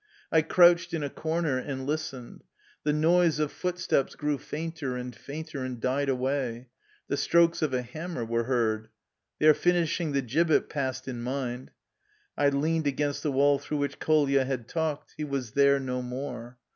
I 0.31 0.41
crouched 0.41 0.95
in 0.95 1.03
a 1.03 1.11
cor 1.11 1.43
ner 1.43 1.59
and 1.59 1.85
listened. 1.85 2.43
The 2.83 2.91
noise 2.91 3.37
of 3.37 3.51
footsteps 3.51 4.15
grew 4.15 4.39
fainter 4.39 4.95
and 4.97 5.15
fainter 5.15 5.63
and 5.63 5.79
died 5.79 6.09
away. 6.09 6.69
The 7.07 7.17
strokes 7.17 7.61
of 7.61 7.71
a 7.71 7.83
hammer 7.83 8.25
were 8.25 8.45
heard." 8.45 8.89
They 9.39 9.45
are 9.47 9.53
finishing 9.53 10.13
the 10.13 10.23
gibbet," 10.23 10.69
passed 10.69 11.07
in 11.07 11.21
mind. 11.21 11.69
I 12.35 12.49
leaned 12.49 12.87
against 12.87 13.21
the 13.21 13.31
wall 13.31 13.59
through 13.59 13.77
which 13.77 13.99
Kolia 13.99 14.43
had 14.43 14.67
talked; 14.67 15.13
he 15.17 15.23
was 15.23 15.51
there 15.51 15.79
no 15.79 16.01
more. 16.01 16.57